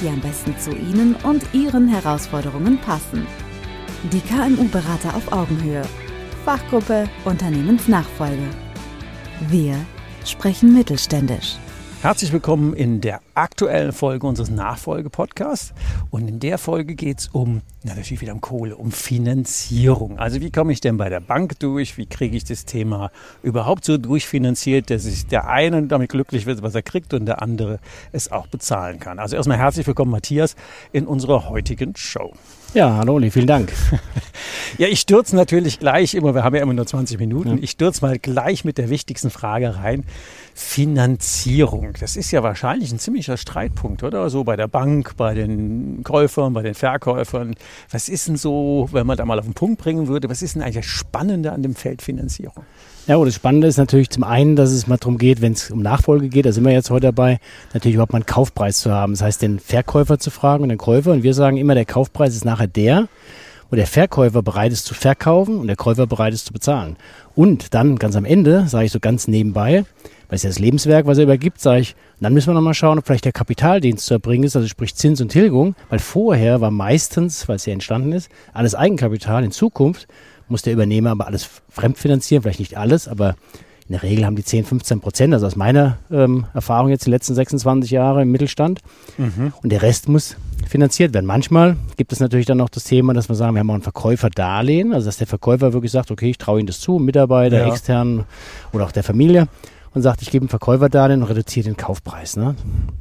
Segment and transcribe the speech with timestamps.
[0.00, 3.26] die am besten zu Ihnen und Ihren Herausforderungen passen.
[4.12, 5.82] Die KMU-Berater auf Augenhöhe.
[6.44, 8.48] Fachgruppe Unternehmensnachfolge.
[9.48, 9.76] Wir
[10.24, 11.56] sprechen mittelständisch.
[12.00, 15.74] Herzlich willkommen in der aktuellen Folge unseres Nachfolge-Podcasts.
[16.10, 20.16] Und in der Folge geht es um, na, natürlich wieder um Kohle, um Finanzierung.
[20.16, 21.98] Also wie komme ich denn bei der Bank durch?
[21.98, 23.10] Wie kriege ich das Thema
[23.42, 27.42] überhaupt so durchfinanziert, dass sich der eine damit glücklich wird, was er kriegt und der
[27.42, 27.80] andere
[28.12, 29.18] es auch bezahlen kann.
[29.18, 30.54] Also erstmal herzlich willkommen, Matthias,
[30.92, 32.32] in unserer heutigen Show.
[32.74, 33.72] Ja, hallo Uli, vielen Dank.
[34.78, 37.62] ja, ich stürze natürlich gleich immer, wir haben ja immer nur 20 Minuten, ja.
[37.62, 40.04] ich stürze mal gleich mit der wichtigsten Frage rein.
[40.54, 44.28] Finanzierung, das ist ja wahrscheinlich ein ziemlicher Streitpunkt, oder?
[44.28, 47.54] So bei der Bank, bei den Käufern, bei den Verkäufern.
[47.90, 50.54] Was ist denn so, wenn man da mal auf den Punkt bringen würde, was ist
[50.54, 52.64] denn eigentlich das Spannende an dem Feld Finanzierung?
[53.08, 55.70] Ja, und das Spannende ist natürlich zum einen, dass es mal darum geht, wenn es
[55.70, 57.38] um Nachfolge geht, da sind wir jetzt heute dabei,
[57.72, 59.14] natürlich überhaupt mal einen Kaufpreis zu haben.
[59.14, 61.12] Das heißt, den Verkäufer zu fragen und den Käufer.
[61.12, 63.08] Und wir sagen immer, der Kaufpreis ist nachher der,
[63.70, 66.98] wo der Verkäufer bereit ist zu verkaufen und der Käufer bereit ist zu bezahlen.
[67.34, 69.86] Und dann ganz am Ende, sage ich so ganz nebenbei,
[70.28, 72.98] weil es ja das Lebenswerk, was er übergibt, sage ich, dann müssen wir nochmal schauen,
[72.98, 76.70] ob vielleicht der Kapitaldienst zu erbringen ist, also sprich Zins und Tilgung, weil vorher war
[76.70, 79.44] meistens, weil es ja entstanden ist, alles Eigenkapital.
[79.44, 80.08] In Zukunft
[80.48, 83.36] muss der Übernehmer aber alles fremdfinanzieren, vielleicht nicht alles, aber
[83.88, 87.10] in der Regel haben die 10, 15 Prozent, also aus meiner ähm, Erfahrung jetzt die
[87.10, 88.80] letzten 26 Jahre im Mittelstand.
[89.16, 89.54] Mhm.
[89.62, 90.36] Und der Rest muss
[90.68, 91.24] finanziert werden.
[91.24, 93.82] Manchmal gibt es natürlich dann noch das Thema, dass wir sagen, wir haben auch ein
[93.82, 97.68] Verkäuferdarlehen, also dass der Verkäufer wirklich sagt, okay, ich traue Ihnen das zu, Mitarbeiter, ja.
[97.68, 98.24] externen
[98.72, 99.48] oder auch der Familie
[99.94, 102.36] und sagt, ich gebe einen Verkäufer da und reduziere den Kaufpreis.
[102.36, 102.54] Ne?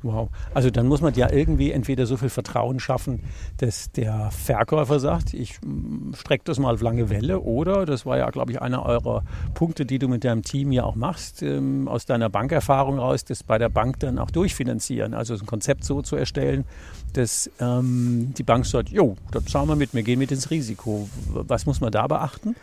[0.04, 0.30] Wow.
[0.54, 3.22] Also dann muss man ja irgendwie entweder so viel Vertrauen schaffen,
[3.58, 8.18] dass der Verkäufer sagt, ich mm, strecke das mal auf lange Welle oder, das war
[8.18, 9.24] ja, glaube ich, einer eurer
[9.54, 13.44] Punkte, die du mit deinem Team ja auch machst, ähm, aus deiner Bankerfahrung raus, das
[13.44, 15.14] bei der Bank dann auch durchfinanzieren.
[15.14, 16.66] Also ein Konzept so zu erstellen,
[17.14, 21.10] dass ähm, die Bank sagt, jo, da zahlen wir mit, wir gehen mit ins Risiko.
[21.34, 22.56] Was muss man da beachten?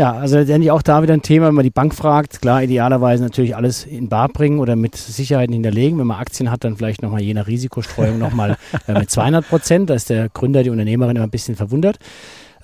[0.00, 2.40] Ja, also letztendlich auch da wieder ein Thema, wenn man die Bank fragt.
[2.40, 5.98] Klar, idealerweise natürlich alles in Bar bringen oder mit Sicherheiten hinterlegen.
[5.98, 8.56] Wenn man Aktien hat, dann vielleicht nochmal je nach Risikostreuung nochmal
[8.88, 9.90] äh, mit 200 Prozent.
[9.90, 11.98] Da ist der Gründer, die Unternehmerin immer ein bisschen verwundert.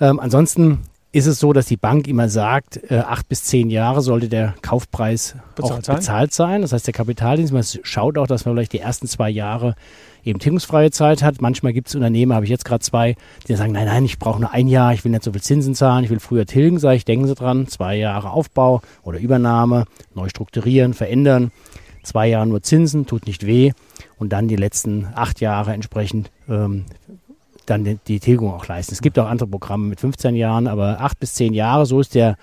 [0.01, 0.79] Ähm, ansonsten
[1.11, 4.55] ist es so, dass die Bank immer sagt, äh, acht bis zehn Jahre sollte der
[4.61, 5.95] Kaufpreis bezahlt auch sein.
[5.95, 6.61] bezahlt sein.
[6.61, 9.75] Das heißt, der Kapitaldienst, man schaut auch, dass man vielleicht die ersten zwei Jahre
[10.23, 11.41] eben tilgungsfreie Zeit hat.
[11.41, 13.15] Manchmal gibt es Unternehmen, habe ich jetzt gerade zwei,
[13.47, 15.73] die sagen, nein, nein, ich brauche nur ein Jahr, ich will nicht so viel Zinsen
[15.73, 19.85] zahlen, ich will früher tilgen, sage ich, denken Sie dran, zwei Jahre Aufbau oder Übernahme,
[20.13, 21.51] neu strukturieren, verändern,
[22.03, 23.71] zwei Jahre nur Zinsen, tut nicht weh
[24.17, 26.85] und dann die letzten acht Jahre entsprechend ähm,
[27.69, 28.93] dann die, Tilgung auch leisten.
[28.93, 32.15] Es gibt auch andere Programme mit 15 Jahren, aber acht bis zehn Jahre, so ist
[32.15, 32.37] der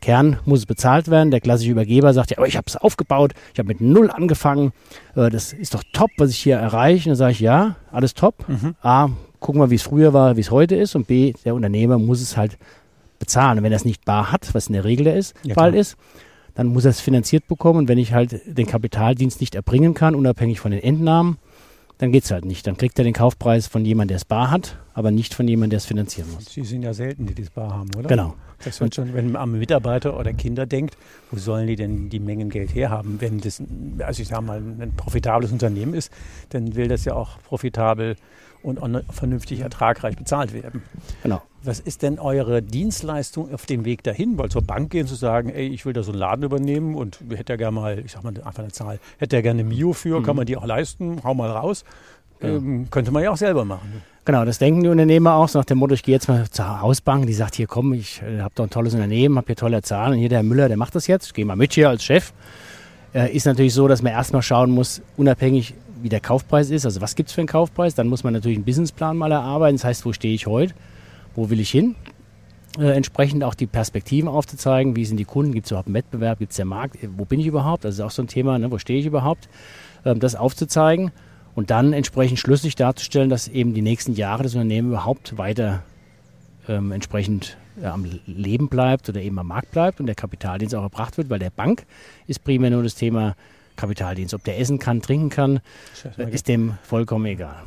[0.00, 1.30] Kern muss es bezahlt werden.
[1.30, 4.72] Der klassische Übergeber sagt ja, aber ich habe es aufgebaut, ich habe mit null angefangen.
[5.16, 7.08] Äh, das ist doch top, was ich hier erreiche.
[7.08, 8.48] Und dann sage ich, ja, alles top.
[8.48, 8.74] Mhm.
[8.82, 9.08] A,
[9.40, 10.94] gucken wir, wie es früher war, wie es heute ist.
[10.94, 12.58] Und B, der Unternehmer muss es halt
[13.18, 13.58] bezahlen.
[13.58, 15.70] Und wenn er es nicht bar hat, was in der Regel der ist, ja, Fall
[15.70, 15.80] klar.
[15.80, 15.96] ist,
[16.54, 17.80] dann muss er es finanziert bekommen.
[17.80, 21.38] Und wenn ich halt den Kapitaldienst nicht erbringen kann, unabhängig von den Entnahmen,
[21.98, 22.66] dann geht es halt nicht.
[22.66, 25.70] Dann kriegt er den Kaufpreis von jemandem, der es bar hat, aber nicht von jemandem,
[25.70, 26.46] der es finanzieren muss.
[26.46, 28.08] Sie sind ja selten, die das bar haben, oder?
[28.08, 28.34] Genau.
[28.64, 30.96] Das wird schon, wenn man am Mitarbeiter oder Kinder denkt,
[31.30, 33.20] wo sollen die denn die Mengen Geld herhaben?
[33.20, 33.62] Wenn das,
[33.98, 36.12] also ich sage mal, ein profitables Unternehmen ist,
[36.50, 38.16] dann will das ja auch profitabel
[38.62, 38.80] und
[39.10, 40.82] vernünftig ertragreich bezahlt werden.
[41.22, 41.42] Genau.
[41.62, 44.38] Was ist denn eure Dienstleistung auf dem Weg dahin?
[44.38, 47.20] Weil zur Bank gehen zu sagen, ey, ich will da so einen Laden übernehmen und
[47.30, 50.20] hätte ja gerne mal, ich sag mal einfach eine Zahl, hätte ja gerne Mio für,
[50.20, 50.24] mhm.
[50.24, 51.84] kann man die auch leisten, hau mal raus.
[52.40, 54.02] Ähm, könnte man ja auch selber machen.
[54.24, 56.82] Genau, das denken die Unternehmer auch so nach dem Motto, ich gehe jetzt mal zur
[56.82, 59.80] Hausbank, die sagt, hier komm, ich äh, habe doch ein tolles Unternehmen, habe hier tolle
[59.82, 61.88] Zahlen und hier der Herr Müller, der macht das jetzt, ich gehe mal mit hier
[61.88, 62.32] als Chef.
[63.14, 67.00] Äh, ist natürlich so, dass man erstmal schauen muss, unabhängig wie der Kaufpreis ist, also
[67.00, 69.84] was gibt es für einen Kaufpreis, dann muss man natürlich einen Businessplan mal erarbeiten, das
[69.84, 70.74] heißt, wo stehe ich heute,
[71.34, 71.94] wo will ich hin,
[72.78, 76.38] äh, entsprechend auch die Perspektiven aufzuzeigen, wie sind die Kunden, gibt es überhaupt einen Wettbewerb,
[76.38, 78.70] gibt es den Markt, wo bin ich überhaupt, das ist auch so ein Thema, ne?
[78.70, 79.48] wo stehe ich überhaupt,
[80.04, 81.12] ähm, das aufzuzeigen
[81.58, 85.82] und dann entsprechend schlüssig darzustellen, dass eben die nächsten Jahre das Unternehmen überhaupt weiter
[86.68, 90.84] ähm, entsprechend äh, am Leben bleibt oder eben am Markt bleibt und der Kapitaldienst auch
[90.84, 91.84] erbracht wird, weil der Bank
[92.28, 93.34] ist primär nur das Thema
[93.74, 94.34] Kapitaldienst.
[94.34, 95.58] Ob der essen kann, trinken kann,
[96.30, 97.64] ist dem vollkommen egal.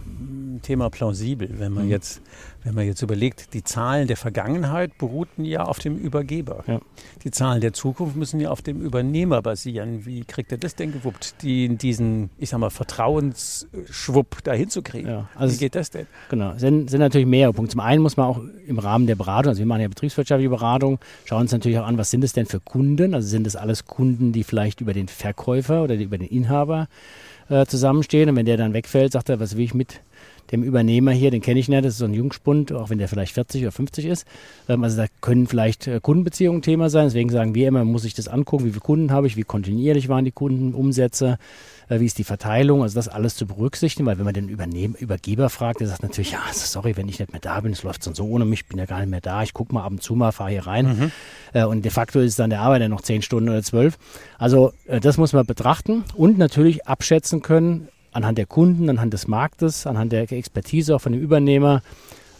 [0.61, 1.91] Thema plausibel, wenn man mhm.
[1.91, 2.21] jetzt
[2.63, 6.63] wenn man jetzt überlegt, die Zahlen der Vergangenheit beruhten ja auf dem Übergeber.
[6.67, 6.79] Ja.
[7.23, 10.05] Die Zahlen der Zukunft müssen ja auf dem Übernehmer basieren.
[10.05, 15.07] Wie kriegt er das denn gewuppt, die, diesen, ich sag mal, Vertrauensschwupp dahin zu kriegen?
[15.07, 16.05] Ja, also Wie geht das denn?
[16.29, 17.71] Genau, sind, sind natürlich mehrere Punkte.
[17.71, 20.99] Zum einen muss man auch im Rahmen der Beratung, also wir machen ja betriebswirtschaftliche Beratung,
[21.25, 23.15] schauen uns natürlich auch an, was sind es denn für Kunden?
[23.15, 26.87] Also sind es alles Kunden, die vielleicht über den Verkäufer oder über den Inhaber
[27.49, 30.01] äh, zusammenstehen und wenn der dann wegfällt, sagt er, was will ich mit
[30.51, 33.07] dem Übernehmer hier, den kenne ich nicht, das ist so ein Jungspund, auch wenn der
[33.07, 34.27] vielleicht 40 oder 50 ist.
[34.67, 37.05] Ähm, also da können vielleicht äh, Kundenbeziehungen Thema sein.
[37.05, 40.09] Deswegen sagen wir immer, muss ich das angucken, wie viele Kunden habe ich, wie kontinuierlich
[40.09, 41.37] waren die Kundenumsätze,
[41.89, 44.93] äh, wie ist die Verteilung, also das alles zu berücksichtigen, weil wenn man den Übernehm
[44.93, 48.03] Übergeber fragt, der sagt natürlich, ja, sorry, wenn ich nicht mehr da bin, es läuft
[48.03, 50.15] so ohne mich, bin ja gar nicht mehr da, ich gucke mal ab und zu
[50.15, 51.11] mal, fahre hier rein mhm.
[51.53, 53.97] Äh, und de facto ist dann der Arbeiter noch 10 Stunden oder 12.
[54.37, 59.87] Also das muss man betrachten und natürlich abschätzen können, anhand der Kunden, anhand des Marktes,
[59.87, 61.81] anhand der Expertise auch von dem Übernehmer,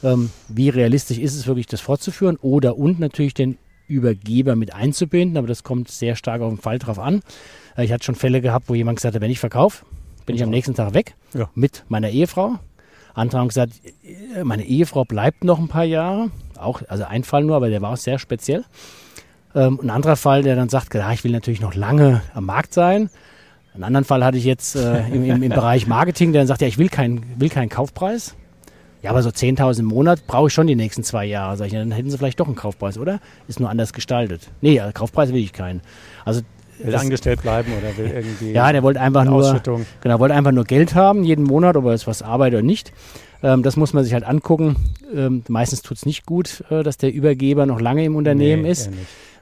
[0.04, 3.58] ähm, wie realistisch ist es wirklich, das fortzuführen oder und natürlich den
[3.88, 7.22] Übergeber mit einzubinden, aber das kommt sehr stark auf den Fall drauf an.
[7.78, 9.86] Äh, ich hatte schon Fälle gehabt, wo jemand gesagt hat, wenn ich verkaufe,
[10.26, 11.50] bin ich am nächsten Tag weg ja.
[11.56, 12.58] mit meiner Ehefrau.
[13.14, 13.74] Andere haben gesagt,
[14.04, 16.32] äh, meine Ehefrau bleibt noch ein paar Jahre.
[16.58, 18.64] Auch, also ein Fall nur, aber der war auch sehr speziell.
[19.54, 22.74] Ähm, ein anderer Fall, der dann sagt, ja, ich will natürlich noch lange am Markt
[22.74, 23.10] sein.
[23.74, 26.62] Einen anderen Fall hatte ich jetzt äh, im, im, im, Bereich Marketing, der dann sagt,
[26.62, 28.36] ja, ich will, keinen will keinen Kaufpreis.
[29.02, 31.58] Ja, aber so 10.000 im Monat brauche ich schon die nächsten zwei Jahre.
[31.58, 33.20] Sag ich, dann hätten sie vielleicht doch einen Kaufpreis, oder?
[33.48, 34.50] Ist nur anders gestaltet.
[34.62, 35.82] Nee, Kaufpreis will ich keinen.
[36.24, 36.42] Also
[36.84, 39.62] will angestellt bleiben oder will irgendwie ja der wollte einfach nur
[40.02, 42.92] genau wollte einfach nur Geld haben jeden Monat ob er jetzt was arbeitet oder nicht
[43.44, 44.76] ähm, das muss man sich halt angucken
[45.14, 48.72] ähm, meistens tut es nicht gut äh, dass der Übergeber noch lange im Unternehmen nee,
[48.72, 48.90] ist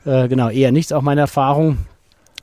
[0.05, 1.77] äh, genau eher nichts auch meine Erfahrung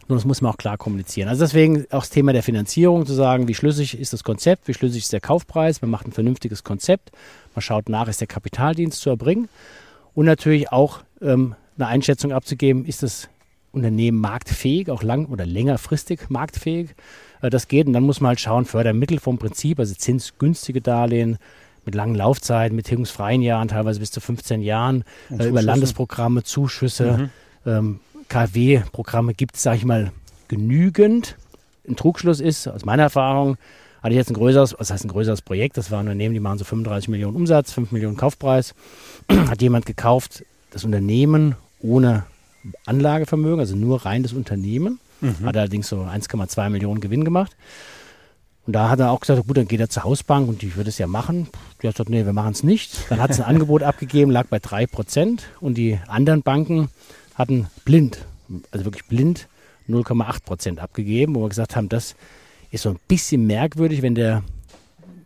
[0.09, 1.29] nur das muss man auch klar kommunizieren.
[1.29, 4.75] Also deswegen auch das Thema der Finanzierung, zu sagen, wie schlüssig ist das Konzept, wie
[4.75, 7.11] schlüssig ist der Kaufpreis, man macht ein vernünftiges Konzept,
[7.55, 9.49] man schaut nach, ist der Kapitaldienst zu erbringen
[10.15, 13.29] und natürlich auch ähm, eine Einschätzung abzugeben, ist das
[13.73, 16.95] Unternehmen marktfähig, auch lang- oder längerfristig marktfähig.
[17.43, 21.39] Äh, das geht und dann muss man halt schauen, Fördermittel vom Prinzip, also zinsgünstige Darlehen,
[21.85, 27.31] mit langen Laufzeiten, mit tilgungsfreien Jahren, teilweise bis zu 15 Jahren, äh, über Landesprogramme, Zuschüsse,
[27.65, 27.71] mhm.
[27.71, 30.13] ähm, KfW-Programme gibt es, sage ich mal,
[30.49, 31.37] genügend.
[31.89, 33.57] Ein Trugschluss ist, aus meiner Erfahrung,
[34.03, 36.41] hatte ich jetzt ein größeres, was heißt ein größeres Projekt, das war ein Unternehmen, die
[36.41, 38.75] machen so 35 Millionen Umsatz, 5 Millionen Kaufpreis.
[39.31, 42.25] Hat jemand gekauft, das Unternehmen ohne
[42.85, 45.01] Anlagevermögen, also nur rein das Unternehmen.
[45.21, 45.47] Mhm.
[45.47, 47.57] Hat allerdings so 1,2 Millionen Gewinn gemacht.
[48.67, 50.91] Und da hat er auch gesagt, gut, dann geht er zur Hausbank und die würde
[50.91, 51.49] es ja machen.
[51.81, 52.99] Die hat gesagt, nee, wir machen es nicht.
[53.09, 55.39] Dann hat es ein Angebot abgegeben, lag bei 3%.
[55.61, 56.89] Und die anderen Banken
[57.37, 58.25] hatten blind,
[58.71, 59.49] also wirklich blind,
[59.89, 62.17] 0,8 Prozent abgegeben, wo wir gesagt haben, das
[62.71, 64.43] ist so ein bisschen merkwürdig, wenn der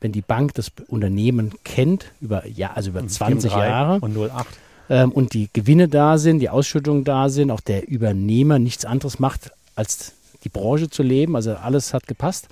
[0.01, 4.01] wenn die Bank das Unternehmen kennt, über, ja, also über 20 Jahre.
[4.01, 4.47] Und 08.
[4.89, 9.19] Ähm, und die Gewinne da sind, die Ausschüttungen da sind, auch der Übernehmer nichts anderes
[9.19, 10.12] macht, als
[10.43, 11.37] die Branche zu leben.
[11.37, 12.49] Also alles hat gepasst.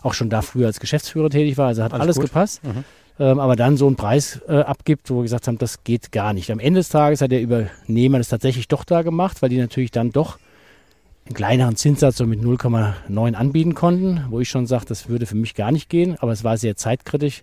[0.00, 2.64] Auch schon da früher als Geschäftsführer tätig war, also hat alles, alles gepasst.
[2.64, 2.84] Mhm
[3.18, 6.32] ähm, aber dann so einen Preis äh, abgibt, wo wir gesagt haben, das geht gar
[6.32, 6.50] nicht.
[6.50, 9.90] Am Ende des Tages hat der Übernehmer das tatsächlich doch da gemacht, weil die natürlich
[9.90, 10.38] dann doch
[11.26, 15.34] einen kleineren Zinssatz so mit 0,9 anbieten konnten, wo ich schon sage, das würde für
[15.34, 17.42] mich gar nicht gehen, aber es war sehr zeitkritisch.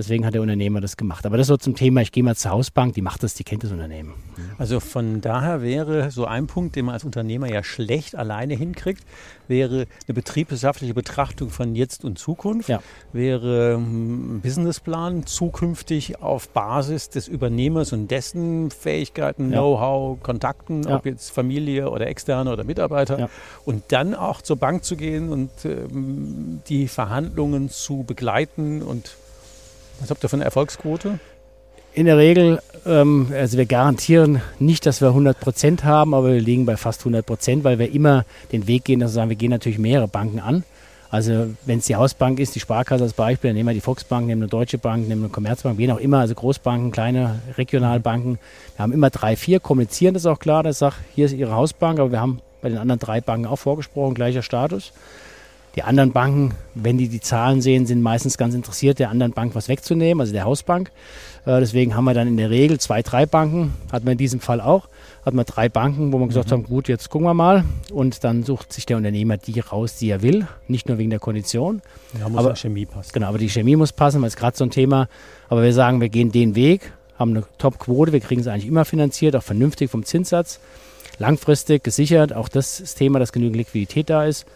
[0.00, 1.26] Deswegen hat der Unternehmer das gemacht.
[1.26, 3.64] Aber das so zum Thema, ich gehe mal zur Hausbank, die macht das, die kennt
[3.64, 4.14] das Unternehmen.
[4.56, 9.04] Also von daher wäre so ein Punkt, den man als Unternehmer ja schlecht alleine hinkriegt,
[9.46, 12.80] wäre eine betriebswirtschaftliche Betrachtung von Jetzt und Zukunft, ja.
[13.12, 19.58] wäre hm, ein Businessplan zukünftig auf Basis des Übernehmers und dessen Fähigkeiten, ja.
[19.58, 20.96] Know-how, Kontakten, ja.
[20.96, 23.28] ob jetzt Familie oder Externe oder Mitarbeiter
[23.66, 29.14] und dann auch zur Bank zu gehen und ähm, die Verhandlungen zu begleiten und
[30.00, 31.18] was habt ihr für eine Erfolgsquote?
[31.92, 36.40] In der Regel, ähm, also wir garantieren nicht, dass wir 100 Prozent haben, aber wir
[36.40, 39.36] liegen bei fast 100 Prozent, weil wir immer den Weg gehen, dass wir sagen, wir
[39.36, 40.64] gehen natürlich mehrere Banken an.
[41.10, 44.28] Also wenn es die Hausbank ist, die Sparkasse als Beispiel, dann nehmen wir die Volksbank,
[44.28, 48.38] nehmen eine Deutsche Bank, nehmen eine Commerzbank, wie auch immer, also Großbanken, kleine Regionalbanken.
[48.76, 51.98] Wir haben immer drei, vier, kommunizieren das auch klar, das sagt, hier ist Ihre Hausbank,
[51.98, 54.92] aber wir haben bei den anderen drei Banken auch vorgesprochen, gleicher Status.
[55.76, 59.54] Die anderen Banken, wenn die die Zahlen sehen, sind meistens ganz interessiert, der anderen Bank
[59.54, 60.90] was wegzunehmen, also der Hausbank.
[61.46, 64.40] Äh, deswegen haben wir dann in der Regel zwei, drei Banken, hatten wir in diesem
[64.40, 64.88] Fall auch,
[65.24, 66.54] hatten wir drei Banken, wo wir gesagt mhm.
[66.54, 67.64] haben, gut, jetzt gucken wir mal.
[67.92, 71.20] Und dann sucht sich der Unternehmer die raus, die er will, nicht nur wegen der
[71.20, 71.82] Kondition.
[72.18, 73.10] Ja, muss aber Chemie passen.
[73.12, 75.08] Genau, aber die Chemie muss passen, weil es gerade so ein Thema.
[75.48, 78.84] Aber wir sagen, wir gehen den Weg, haben eine Top-Quote, wir kriegen es eigentlich immer
[78.84, 80.58] finanziert, auch vernünftig vom Zinssatz,
[81.18, 84.46] langfristig gesichert, auch das ist Thema, dass genügend Liquidität da ist.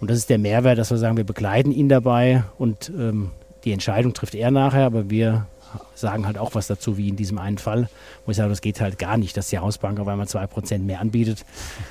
[0.00, 3.30] Und das ist der Mehrwert, dass wir sagen, wir begleiten ihn dabei und ähm,
[3.64, 5.46] die Entscheidung trifft er nachher, aber wir
[5.96, 7.88] sagen halt auch was dazu, wie in diesem einen Fall,
[8.24, 11.00] wo ich sage, das geht halt gar nicht, dass die Hausbank auf einmal 2% mehr
[11.00, 11.44] anbietet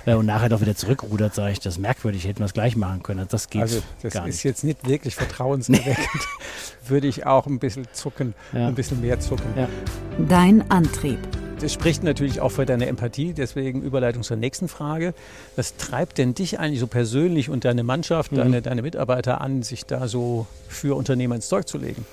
[0.05, 2.77] äh, und nachher doch wieder zurückrudert, sage ich, das ist merkwürdig, hätten wir es gleich
[2.77, 3.25] machen können.
[3.29, 4.43] Das geht Also das gar ist nicht.
[4.45, 6.27] jetzt nicht wirklich vertrauenserweckend.
[6.87, 8.67] Würde ich auch ein bisschen zucken, Ja.
[8.67, 9.47] ein bisschen mehr zucken.
[9.57, 9.67] Ja.
[10.29, 11.19] Dein Antrieb.
[11.63, 15.13] Das spricht natürlich auch für deine Empathie, deswegen Überleitung zur nächsten Frage.
[15.55, 18.37] Was treibt denn dich eigentlich so persönlich und deine Mannschaft, Mhm.
[18.37, 22.05] deine, deine Mitarbeiter an, sich da so für Unternehmer ins Zeug zu legen?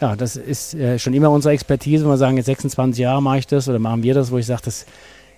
[0.00, 2.04] Ja, das ist äh, schon immer unsere Expertise.
[2.04, 4.46] Wenn wir sagen, jetzt 26 Jahre mache ich das oder machen wir das, wo ich
[4.46, 4.86] sage, das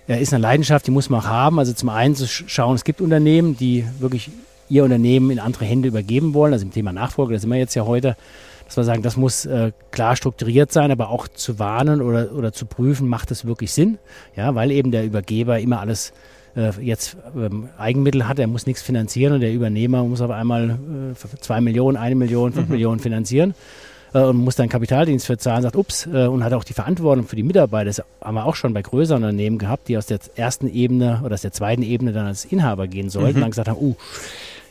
[0.07, 1.57] äh, ist eine Leidenschaft, die muss man auch haben.
[1.57, 4.29] Also zum einen zu sch- schauen, es gibt Unternehmen, die wirklich
[4.69, 6.53] ihr Unternehmen in andere Hände übergeben wollen.
[6.53, 8.15] Also im Thema Nachfolge, da sind wir jetzt ja heute,
[8.65, 12.51] dass wir sagen, das muss äh, klar strukturiert sein, aber auch zu warnen oder, oder
[12.51, 13.99] zu prüfen, macht es wirklich Sinn?
[14.35, 16.13] Ja, weil eben der Übergeber immer alles
[16.55, 20.71] äh, jetzt ähm, Eigenmittel hat, er muss nichts finanzieren und der Übernehmer muss auf einmal
[21.13, 23.53] äh, zwei Millionen, eine Million, fünf Millionen finanzieren
[24.13, 27.27] äh, und muss dann Kapitaldienst für zahlen, sagt, ups, äh, und hat auch die Verantwortung
[27.27, 27.85] für die Mitarbeiter.
[27.85, 31.35] Das haben wir auch schon bei größeren Unternehmen gehabt, die aus der ersten Ebene oder
[31.35, 33.95] aus der zweiten Ebene dann als Inhaber gehen sollten, dann gesagt haben, uh,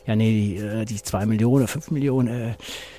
[0.06, 2.54] ja, nee, die, äh, die zwei Millionen oder fünf Millionen, äh,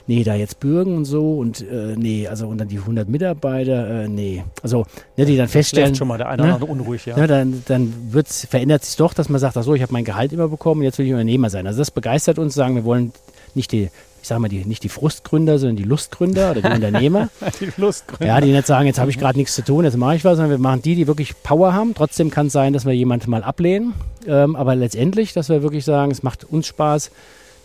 [0.08, 4.04] nee, da jetzt bürgen und so und äh, nee, also und dann die 100 Mitarbeiter,
[4.04, 4.44] äh, nee.
[4.64, 4.86] Also,
[5.16, 6.48] ne, die dann feststellen, schon mal der eine ne?
[6.48, 7.18] oder andere unruhig, ja.
[7.18, 10.06] ja, dann, dann wird's, verändert sich doch, dass man sagt, ach so, ich habe mein
[10.06, 11.68] Gehalt immer bekommen, jetzt will ich Unternehmer sein.
[11.68, 13.14] Also das begeistert uns, sagen wir wollen
[13.54, 13.90] nicht die,
[14.26, 17.30] ich sage mal, die, nicht die Frustgründer, sondern die Lustgründer oder die Unternehmer.
[17.60, 18.26] Die Lustgründe.
[18.26, 20.38] Ja, die nicht sagen, jetzt habe ich gerade nichts zu tun, jetzt mache ich was,
[20.38, 21.94] sondern wir machen die, die wirklich Power haben.
[21.94, 23.94] Trotzdem kann es sein, dass wir jemanden mal ablehnen.
[24.26, 27.12] Ähm, aber letztendlich, dass wir wirklich sagen, es macht uns Spaß,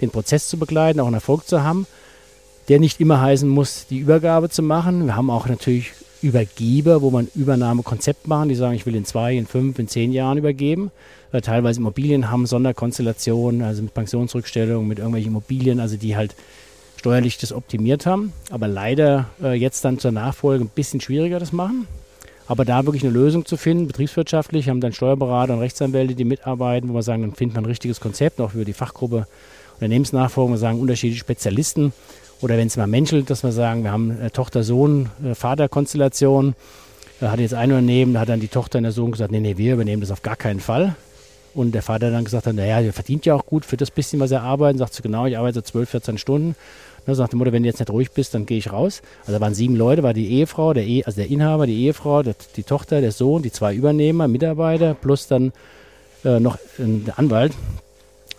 [0.02, 1.86] den Prozess zu begleiten, auch einen Erfolg zu haben,
[2.68, 5.06] der nicht immer heißen muss, die Übergabe zu machen.
[5.06, 9.36] Wir haben auch natürlich Übergeber, wo man Übernahmekonzept machen, die sagen, ich will in zwei,
[9.36, 10.90] in fünf, in zehn Jahren übergeben.
[11.32, 16.34] Äh, teilweise Immobilien haben Sonderkonstellationen, also mit Pensionsrückstellung, mit irgendwelchen Immobilien, also die halt
[16.96, 18.32] steuerlich das optimiert haben.
[18.50, 21.86] Aber leider äh, jetzt dann zur Nachfolge ein bisschen schwieriger das machen.
[22.46, 26.90] Aber da wirklich eine Lösung zu finden, betriebswirtschaftlich, haben dann Steuerberater und Rechtsanwälte, die mitarbeiten,
[26.90, 29.26] wo wir sagen, dann findet man ein richtiges Konzept, auch für die Fachgruppe
[29.76, 31.92] Unternehmensnachfolge, wir sagen unterschiedliche Spezialisten.
[32.40, 36.54] Oder wenn es mal menschelt, dass wir sagen, wir haben äh, Tochter-Sohn-Vater-Konstellation.
[37.20, 39.40] Da hat jetzt ein Unternehmen, da hat dann die Tochter und der Sohn gesagt, nee,
[39.40, 40.97] nee, wir übernehmen das auf gar keinen Fall.
[41.52, 44.20] Und der Vater dann gesagt hat, naja, der verdient ja auch gut für das bisschen,
[44.20, 44.78] was er arbeitet.
[44.78, 46.54] Sagt sie, genau, ich arbeite so 12, 14 Stunden.
[47.06, 49.02] Dann sagt die Mutter, wenn du jetzt nicht ruhig bist, dann gehe ich raus.
[49.23, 52.23] Also da waren sieben Leute, war die Ehefrau, der e also der Inhaber, die Ehefrau,
[52.23, 55.52] der, die Tochter, der Sohn, die zwei Übernehmer, Mitarbeiter, plus dann
[56.25, 57.52] äh, noch ein Anwalt.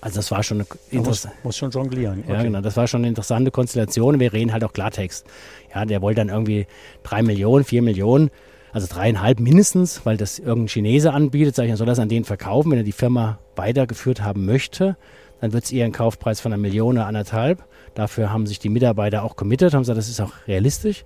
[0.01, 1.37] Also das war schon eine Man muss, interessante.
[1.43, 2.23] muss schon jonglieren.
[2.27, 2.61] Ja, genau.
[2.61, 4.19] Das war schon eine interessante Konstellation.
[4.19, 5.25] Wir reden halt auch Klartext.
[5.73, 6.65] Ja, der wollte dann irgendwie
[7.03, 8.31] drei Millionen, vier Millionen,
[8.73, 11.55] also dreieinhalb mindestens, weil das irgendein Chinese anbietet.
[11.55, 14.97] Sag ich, er soll das an den verkaufen, wenn er die Firma weitergeführt haben möchte.
[15.39, 17.63] Dann wird es eher ein Kaufpreis von einer Million oder anderthalb.
[17.93, 21.03] Dafür haben sich die Mitarbeiter auch committed, haben gesagt, das ist auch realistisch.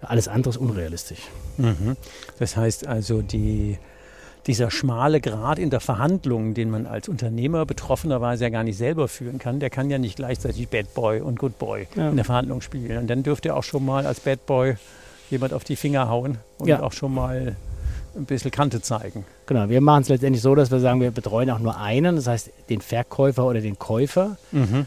[0.00, 1.20] Alles andere ist unrealistisch.
[1.56, 1.96] Mhm.
[2.38, 3.78] Das heißt also, die,
[4.48, 9.06] dieser schmale Grad in der Verhandlung, den man als Unternehmer betroffenerweise ja gar nicht selber
[9.06, 12.08] führen kann, der kann ja nicht gleichzeitig Bad Boy und Good Boy Ja.
[12.10, 12.98] in der Verhandlung spielen.
[12.98, 14.74] Und dann dürfte auch schon mal als Bad Boy
[15.30, 16.82] jemand auf die Finger hauen und Ja.
[16.82, 17.54] auch schon mal
[18.16, 19.24] ein bisschen Kante zeigen.
[19.46, 22.26] Genau, wir machen es letztendlich so, dass wir sagen, wir betreuen auch nur einen, das
[22.26, 24.38] heißt den Verkäufer oder den Käufer.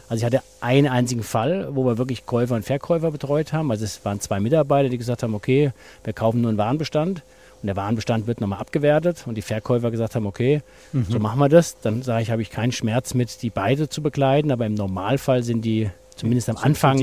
[0.08, 3.70] Also ich hatte einen einzigen Fall, wo wir wirklich Käufer und Verkäufer betreut haben.
[3.70, 5.70] Also es waren zwei Mitarbeiter, die gesagt haben, okay,
[6.04, 7.22] wir kaufen nur einen Warenbestand
[7.62, 10.62] und der Warenbestand wird nochmal abgewertet und die Verkäufer gesagt haben, okay,
[11.08, 11.78] so machen wir das.
[11.80, 15.42] Dann sage ich, habe ich keinen Schmerz mit, die beide zu begleiten, aber im Normalfall
[15.42, 17.00] sind die zumindest am Anfang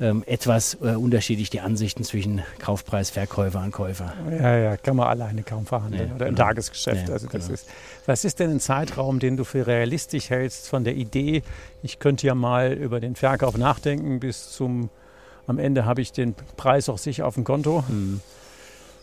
[0.00, 4.12] ähm, etwas äh, unterschiedlich die Ansichten zwischen Kaufpreis, Verkäufer und Käufer.
[4.30, 6.48] Ja, ja, kann man alleine kaum verhandeln Nee, oder im genau.
[6.48, 7.06] Tagesgeschäft.
[7.06, 7.54] Nee, also das genau.
[7.54, 7.68] ist,
[8.06, 11.42] was ist denn ein Zeitraum, den du für realistisch hältst von der Idee,
[11.82, 14.90] ich könnte ja mal über den Verkauf nachdenken, bis zum,
[15.46, 17.84] am Ende habe ich den Preis auch sicher auf dem Konto?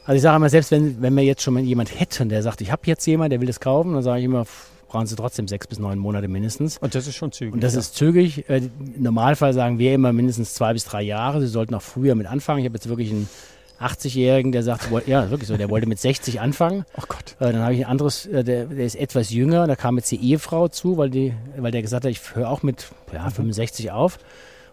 [0.10, 2.72] Also ich sage immer, selbst wenn, wenn wir jetzt schon jemand hätten, der sagt, ich
[2.72, 4.48] habe jetzt jemanden, der will das kaufen, dann sage ich immer,
[4.88, 6.80] brauchen Sie trotzdem sechs bis neun Monate mindestens.
[6.80, 7.54] Und das ist schon zügig.
[7.54, 7.80] Und das ja.
[7.80, 8.50] ist zügig.
[8.50, 11.42] Äh, Im Normalfall sagen wir immer mindestens zwei bis drei Jahre.
[11.42, 12.58] Sie sollten auch früher mit anfangen.
[12.58, 13.30] Ich habe jetzt wirklich einen
[13.80, 16.86] 80-Jährigen, der sagt, ja, wirklich so, der wollte mit 60 anfangen.
[16.98, 17.36] Oh Gott.
[17.40, 20.10] Äh, dann habe ich ein anderes, äh, der, der ist etwas jünger, da kam jetzt
[20.10, 23.92] die Ehefrau zu, weil, die, weil der gesagt hat, ich höre auch mit ja, 65
[23.92, 24.18] auf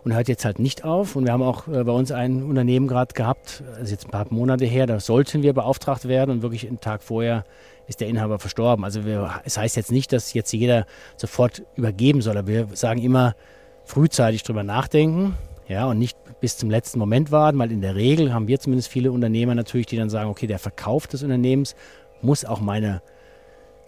[0.06, 1.16] und hört jetzt halt nicht auf.
[1.16, 4.26] Und wir haben auch äh, bei uns ein Unternehmen gerade gehabt, also jetzt ein paar
[4.30, 7.44] Monate her, da sollten wir beauftragt werden und wirklich einen Tag vorher
[7.88, 8.84] ist der Inhaber verstorben.
[8.84, 10.86] Also wir, es heißt jetzt nicht, dass jetzt jeder
[11.16, 13.34] sofort übergeben soll, aber wir sagen immer,
[13.84, 15.34] frühzeitig drüber nachdenken.
[15.66, 18.88] Ja, und nicht bis zum letzten Moment warten, weil in der Regel haben wir zumindest
[18.88, 21.74] viele Unternehmer natürlich, die dann sagen, okay, der Verkauf des Unternehmens
[22.22, 23.02] muss auch meine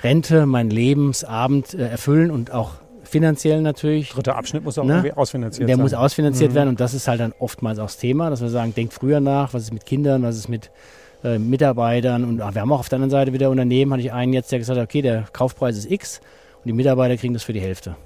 [0.02, 2.72] Rente, meinen Lebensabend äh, erfüllen und auch
[3.08, 4.10] finanziell natürlich.
[4.10, 4.94] Dritter Abschnitt muss auch Ne?
[4.94, 5.82] irgendwie ausfinanziert Der sein.
[5.82, 6.54] muss ausfinanziert Mhm.
[6.56, 9.20] werden und das ist halt dann oftmals auch das Thema, dass wir sagen, denkt früher
[9.20, 10.70] nach, was ist mit Kindern, was ist mit
[11.24, 14.12] äh, Mitarbeitern und ah, wir haben auch auf der anderen Seite wieder Unternehmen, hatte ich
[14.12, 16.20] einen jetzt, der gesagt hat, okay, der Kaufpreis ist X
[16.58, 17.96] und die Mitarbeiter kriegen das für die Hälfte.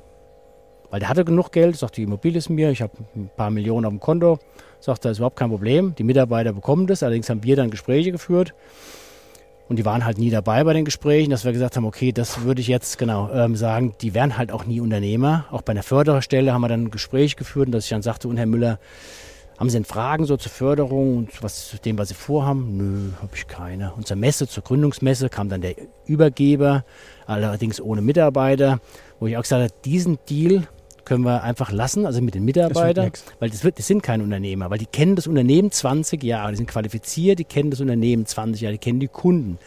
[0.90, 3.86] Weil der hatte genug Geld, sagt, die Immobilie ist mir, ich habe ein paar Millionen
[3.86, 4.38] auf dem Konto,
[4.80, 8.12] sagt, das ist überhaupt kein Problem, die Mitarbeiter bekommen das, allerdings haben wir dann Gespräche
[8.12, 8.54] geführt
[9.68, 12.42] und die waren halt nie dabei bei den Gesprächen, dass wir gesagt haben, okay, das
[12.42, 15.46] würde ich jetzt genau ähm, sagen, die wären halt auch nie Unternehmer.
[15.50, 18.28] Auch bei einer Förderstelle haben wir dann ein Gespräch geführt und dass ich dann sagte,
[18.28, 18.78] und Herr Müller,
[19.58, 22.76] haben Sie denn Fragen so zur Förderung und was zu dem, was Sie vorhaben?
[22.76, 23.92] Nö, habe ich keine.
[23.94, 26.84] Und zur Messe, zur Gründungsmesse kam dann der Übergeber,
[27.26, 28.80] allerdings ohne Mitarbeiter,
[29.20, 30.66] wo ich auch gesagt habe, diesen Deal
[31.04, 33.24] können wir einfach lassen, also mit den Mitarbeitern, nix.
[33.40, 36.56] weil das, wird, das sind keine Unternehmer, weil die kennen das Unternehmen 20 Jahre, die
[36.56, 39.58] sind qualifiziert, die kennen das Unternehmen 20 Jahre, die kennen die Kunden,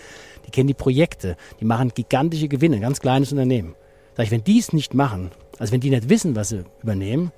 [0.46, 3.76] die kennen die Projekte, die machen gigantische Gewinne, ein ganz kleines Unternehmen.
[4.16, 7.32] Sag ich, wenn die es nicht machen, also wenn die nicht wissen, was sie übernehmen,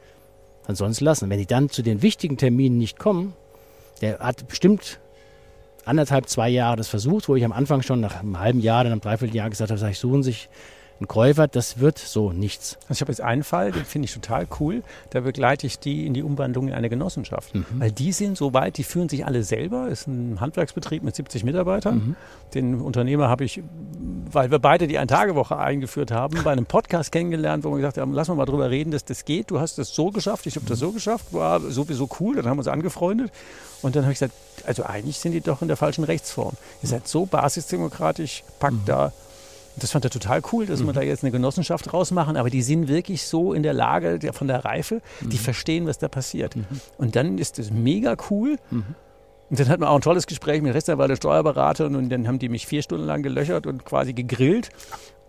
[0.65, 1.29] dann sollen sie es lassen.
[1.29, 3.33] Wenn die dann zu den wichtigen Terminen nicht kommen,
[4.01, 4.99] der hat bestimmt
[5.85, 8.91] anderthalb, zwei Jahre das versucht, wo ich am Anfang schon nach einem halben Jahr, dann
[8.91, 10.49] einem Dreivierteljahr gesagt habe, sag ich, suchen sich
[10.99, 12.77] einen Käufer, das wird so nichts.
[12.83, 14.83] Also ich habe jetzt einen Fall, den finde ich total cool.
[15.11, 17.53] Da begleite ich die in die Umwandlung in eine Genossenschaft.
[17.53, 17.65] Mhm.
[17.77, 19.89] Weil die sind so weit, die führen sich alle selber.
[19.89, 21.95] Ist ein Handwerksbetrieb mit 70 Mitarbeitern.
[21.95, 22.15] Mhm.
[22.53, 23.61] Den Unternehmer habe ich,
[24.31, 28.13] weil wir beide die Ein-Tage-Woche eingeführt haben, bei einem Podcast kennengelernt, wo wir gesagt haben,
[28.13, 29.51] lass mal mal drüber reden, dass das geht.
[29.51, 31.25] Du hast das so geschafft, ich habe das so geschafft.
[31.31, 32.35] War sowieso cool.
[32.35, 33.31] Dann haben wir uns angefreundet.
[33.81, 34.33] Und dann habe ich gesagt,
[34.65, 36.53] also eigentlich sind die doch in der falschen Rechtsform.
[36.81, 39.13] Ihr seid so basisdemokratisch, packt da
[39.79, 42.87] das fand er total cool, dass wir da jetzt eine Genossenschaft rausmachen, aber die sind
[42.87, 46.55] wirklich so in der Lage der, von der Reife, die verstehen, was da passiert.
[46.97, 48.57] Und dann ist das mega cool.
[49.49, 52.39] Und dann hatten wir auch ein tolles Gespräch mit Rechtsanwalt und Steuerberater und dann haben
[52.39, 54.69] die mich vier Stunden lang gelöchert und quasi gegrillt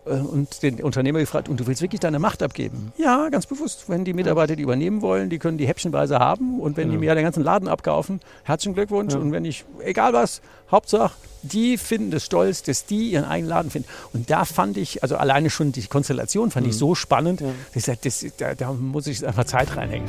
[0.09, 2.93] und den Unternehmer gefragt, und du willst wirklich deine Macht abgeben?
[2.97, 3.85] Ja, ganz bewusst.
[3.89, 7.15] Wenn die Mitarbeiter die übernehmen wollen, die können die häppchenweise haben und wenn die mir
[7.15, 9.15] den ganzen Laden abkaufen, herzlichen Glückwunsch.
[9.15, 13.71] Und wenn ich, egal was, Hauptsache, die finden es stolz, dass die ihren eigenen Laden
[13.71, 13.89] finden.
[14.13, 17.85] Und da fand ich, also alleine schon die Konstellation fand ich so spannend, dass ich
[17.85, 20.09] sagte, das, da, da muss ich einfach Zeit reinhängen.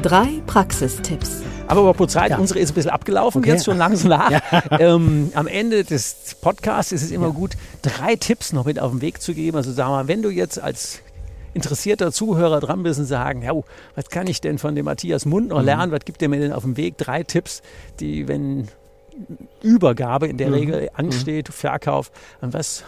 [0.00, 1.42] Drei Praxistipps.
[1.68, 2.38] Aber apropos Zeit, Ja.
[2.38, 3.50] unsere ist ein bisschen abgelaufen, Okay.
[3.50, 4.30] jetzt schon langsam nach.
[4.80, 7.52] ähm, am Ende des Podcasts ist es immer gut,
[7.82, 9.56] drei Tipps noch mit auf den Weg zu geben.
[9.56, 11.00] Also sag mal, wenn du jetzt als
[11.54, 13.52] interessierter Zuhörer dran bist und sagen, ja,
[13.94, 15.50] was kann ich denn von dem Matthias Mund Mhm.
[15.56, 15.90] noch lernen?
[15.92, 16.98] Was gibt der mir denn auf dem Weg?
[16.98, 17.62] Drei Tipps,
[18.00, 18.68] die, wenn
[19.62, 20.30] Übergabe Mhm.
[20.32, 22.84] in der Regel ansteht, Verkauf, an was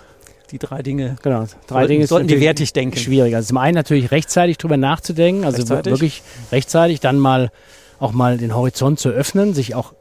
[0.51, 2.97] die drei Dinge Genau, drei sollten, Dinge sollten die wertig denken.
[2.99, 3.35] schwierig.
[3.35, 5.93] Also zum einen natürlich rechtzeitig drüber nachzudenken, also Rechtzeitig?
[5.93, 7.51] wirklich rechtzeitig, dann mal
[7.99, 9.93] auch mal den Horizont zu öffnen, sich auch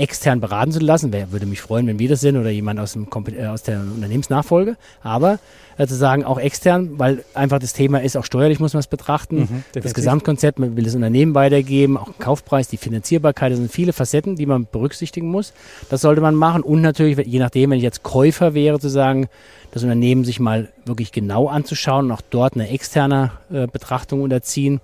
[0.00, 1.12] extern beraten zu lassen.
[1.12, 3.80] Wer würde mich freuen, wenn wir das sind oder jemand aus, dem, äh, aus der
[3.80, 4.76] Unternehmensnachfolge.
[5.02, 5.38] Aber
[5.76, 8.86] äh, zu sagen, auch extern, weil einfach das Thema ist, auch steuerlich muss man es
[8.86, 9.36] betrachten.
[9.40, 9.94] das definitiv.
[9.94, 14.46] Gesamtkonzept, man will das Unternehmen weitergeben, auch Kaufpreis, die Finanzierbarkeit, das sind viele Facetten, die
[14.46, 15.52] man berücksichtigen muss.
[15.90, 16.62] Das sollte man machen.
[16.62, 19.28] Und natürlich, je nachdem, wenn ich jetzt Käufer wäre, zu sagen,
[19.72, 24.80] das Unternehmen sich mal wirklich genau anzuschauen und auch dort eine externe äh, Betrachtung unterziehen,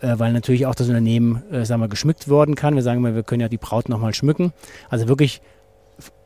[0.00, 2.74] äh, weil natürlich auch das Unternehmen, äh, sagen wir, geschmückt worden kann.
[2.74, 4.52] Wir sagen immer, wir können ja die Braut nochmal schmücken.
[4.90, 5.40] Also wirklich,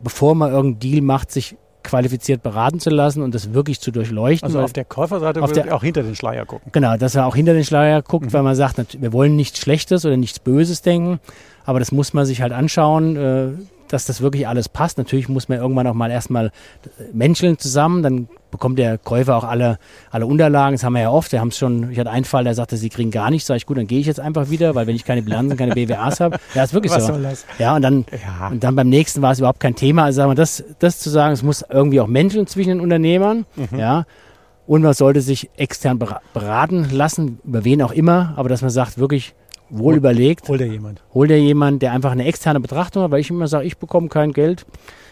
[0.02, 4.46] bevor man irgendeinen Deal macht, sich qualifiziert beraten zu lassen und das wirklich zu durchleuchten.
[4.46, 6.70] Also auf der Käuferseite auf der- auch hinter den Schleier gucken.
[6.72, 10.04] Genau, dass er auch hinter den Schleier guckt, weil man sagt, wir wollen nichts Schlechtes
[10.04, 11.20] oder nichts Böses denken,
[11.64, 13.48] aber das muss man sich halt anschauen, äh,
[13.92, 14.98] dass das wirklich alles passt.
[14.98, 16.50] Natürlich muss man irgendwann auch mal erstmal äh,
[17.12, 19.78] menscheln zusammen, dann bekommt der Käufer auch alle,
[20.10, 22.42] alle Unterlagen, das haben wir ja oft, wir haben es schon, ich hatte einen Fall,
[22.44, 24.74] der sagte, sie kriegen gar nichts, sag ich, gut, dann gehe ich jetzt einfach wieder,
[24.74, 27.12] weil wenn ich keine Bilanzen, keine BWAs habe, ja, ist wirklich Was so.
[27.12, 27.46] soll das?
[27.58, 28.48] Ja, und dann, Ja.
[28.48, 30.04] und dann beim nächsten war es überhaupt kein Thema.
[30.04, 33.46] Also sagen wir, das, das zu sagen, es muss irgendwie auch Menschen zwischen den Unternehmern,
[33.56, 33.78] Mhm.
[33.78, 34.04] ja.
[34.66, 38.70] Und man sollte sich extern bera- beraten lassen, über wen auch immer, aber dass man
[38.70, 39.34] sagt, wirklich
[39.70, 41.02] wohl Hol- überlegt, Hol dir jemand.
[41.14, 44.08] hol dir jemand, der einfach eine externe Betrachtung hat, weil ich immer sage, ich bekomme
[44.08, 44.66] kein Geld,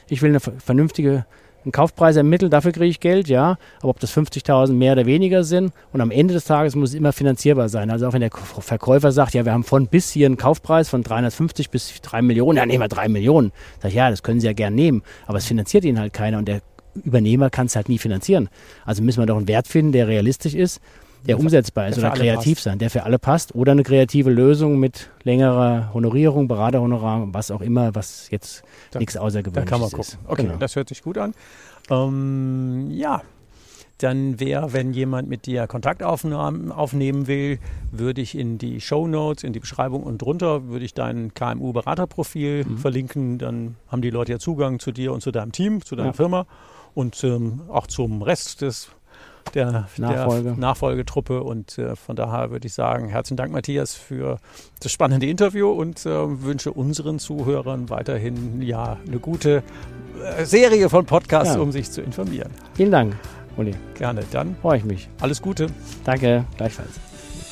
[0.08, 1.24] ich will eine ver- vernünftige
[1.64, 3.58] einen Kaufpreis ermitteln, dafür kriege ich Geld, ja.
[3.80, 6.94] Aber ob das 50.000 mehr oder weniger sind und am Ende des Tages muss es
[6.94, 7.90] immer finanzierbar sein.
[7.90, 11.02] Also auch wenn der Verkäufer sagt, ja, wir haben von bis hier einen Kaufpreis von
[11.02, 13.50] 350 bis 3 Millionen, ja, nehmen wir 3 Millionen.
[13.82, 16.38] Sag ich, ja, das können Sie ja gern nehmen, aber es finanziert Ihnen halt keiner
[16.38, 16.60] und der
[16.94, 18.48] Übernehmer kann es halt nie finanzieren.
[18.86, 20.80] Also müssen wir doch einen Wert finden, der realistisch ist,
[21.26, 22.64] der umsetzbar ist der oder kreativ passt.
[22.64, 27.60] sein, der für alle passt oder eine kreative Lösung mit längerer Honorierung, Beraterhonorar, was auch
[27.60, 29.94] immer, was jetzt Da- nichts Da Außergewöhnliches kann man ist.
[30.16, 30.26] gucken.
[30.30, 30.56] Okay, Genau.
[30.58, 31.34] das hört sich gut an.
[31.90, 33.22] Ähm, ja,
[33.98, 37.58] dann wäre, wenn jemand mit dir Kontakt aufnehmen will,
[37.90, 42.64] würde ich in die Show Notes, in die Beschreibung und drunter würde ich dein KMU-Beraterprofil
[42.64, 42.78] Mhm.
[42.78, 43.38] verlinken.
[43.38, 46.12] Dann haben die Leute ja Zugang zu dir und zu deinem Team, zu deiner Ja.
[46.12, 46.46] Firma
[46.94, 48.88] und ähm, auch zum Rest des
[49.54, 50.42] der, Nachfolge.
[50.50, 51.42] der Nachfolgetruppe.
[51.42, 54.38] Und äh, von daher würde ich sagen, herzlichen Dank, Matthias, für
[54.80, 59.62] das spannende Interview und äh, wünsche unseren Zuhörern weiterhin ja eine gute
[60.38, 61.60] äh, Serie von Podcasts, Ja.
[61.60, 62.50] um sich zu informieren.
[62.74, 63.16] Vielen Dank,
[63.56, 63.74] Uli.
[63.94, 64.22] Gerne.
[64.30, 65.08] Dann Freue ich mich.
[65.20, 65.66] alles Gute.
[66.04, 66.90] Danke, gleichfalls.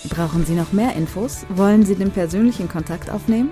[0.08, 1.44] Brauchen Sie noch mehr Infos?
[1.48, 3.50] Wollen Sie den persönlichen Kontakt aufnehmen?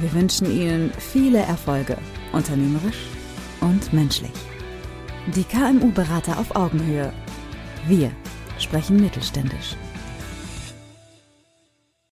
[0.00, 1.98] Wir wünschen Ihnen viele Erfolge,
[2.32, 3.08] unternehmerisch
[3.60, 4.30] und menschlich.
[5.34, 7.12] Die KMU-Berater auf Augenhöhe.
[7.88, 8.12] Wir
[8.58, 9.74] sprechen mittelständisch.